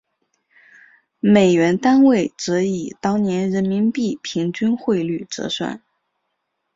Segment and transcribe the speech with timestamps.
[1.19, 5.79] 美元单位则以当年人民币平均汇率折算。